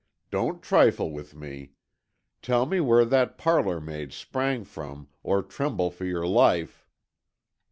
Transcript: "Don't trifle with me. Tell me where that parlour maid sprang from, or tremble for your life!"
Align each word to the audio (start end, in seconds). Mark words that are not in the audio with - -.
"Don't 0.31 0.63
trifle 0.63 1.11
with 1.11 1.35
me. 1.35 1.73
Tell 2.41 2.65
me 2.65 2.79
where 2.79 3.05
that 3.05 3.37
parlour 3.37 3.79
maid 3.79 4.13
sprang 4.13 4.63
from, 4.63 5.09
or 5.21 5.43
tremble 5.43 5.91
for 5.91 6.05
your 6.05 6.25
life!" 6.25 6.87